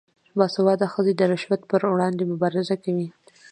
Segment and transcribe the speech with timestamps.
[0.37, 3.07] باسواده ښځې د رشوت پر وړاندې مبارزه کوي.